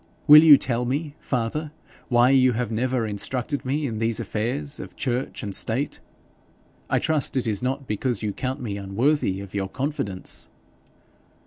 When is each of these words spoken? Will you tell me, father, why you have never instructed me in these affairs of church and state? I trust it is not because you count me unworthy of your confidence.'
Will 0.25 0.43
you 0.43 0.57
tell 0.57 0.83
me, 0.83 1.13
father, 1.19 1.71
why 2.07 2.31
you 2.31 2.53
have 2.53 2.71
never 2.71 3.05
instructed 3.05 3.63
me 3.63 3.85
in 3.85 3.99
these 3.99 4.19
affairs 4.19 4.79
of 4.79 4.95
church 4.95 5.43
and 5.43 5.53
state? 5.53 5.99
I 6.89 6.97
trust 6.97 7.37
it 7.37 7.45
is 7.45 7.61
not 7.61 7.85
because 7.85 8.23
you 8.23 8.33
count 8.33 8.59
me 8.59 8.77
unworthy 8.77 9.41
of 9.41 9.53
your 9.53 9.67
confidence.' 9.69 10.49